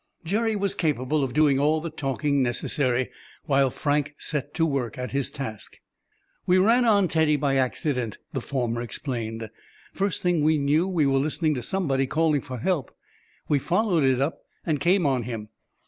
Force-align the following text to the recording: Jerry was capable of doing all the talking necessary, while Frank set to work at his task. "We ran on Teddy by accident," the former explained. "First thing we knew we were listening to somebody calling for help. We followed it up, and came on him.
Jerry 0.25 0.55
was 0.55 0.73
capable 0.73 1.23
of 1.23 1.31
doing 1.35 1.59
all 1.59 1.79
the 1.79 1.91
talking 1.91 2.41
necessary, 2.41 3.11
while 3.45 3.69
Frank 3.69 4.15
set 4.17 4.51
to 4.55 4.65
work 4.65 4.97
at 4.97 5.11
his 5.11 5.29
task. 5.29 5.77
"We 6.47 6.57
ran 6.57 6.85
on 6.85 7.07
Teddy 7.07 7.35
by 7.35 7.57
accident," 7.57 8.17
the 8.33 8.41
former 8.41 8.81
explained. 8.81 9.51
"First 9.93 10.23
thing 10.23 10.41
we 10.41 10.57
knew 10.57 10.87
we 10.87 11.05
were 11.05 11.19
listening 11.19 11.53
to 11.53 11.61
somebody 11.61 12.07
calling 12.07 12.41
for 12.41 12.57
help. 12.57 12.97
We 13.47 13.59
followed 13.59 14.03
it 14.03 14.19
up, 14.19 14.39
and 14.65 14.79
came 14.79 15.05
on 15.05 15.21
him. 15.21 15.49